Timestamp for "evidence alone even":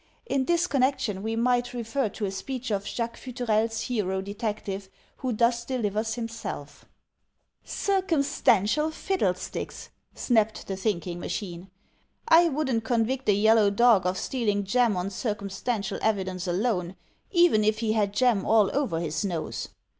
16.01-17.63